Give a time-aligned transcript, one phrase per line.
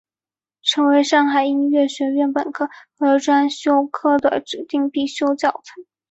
[0.63, 5.73] 成为上海音乐学院本科和专修科的指定必修教材。